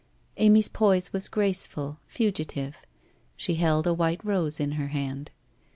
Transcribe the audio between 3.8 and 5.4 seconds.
a white rose in her hand.